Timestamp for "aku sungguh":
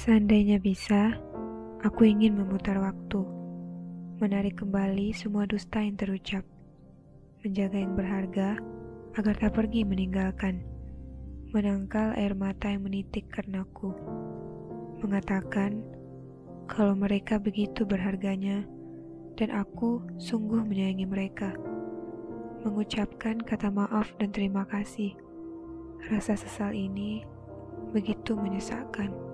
19.52-20.64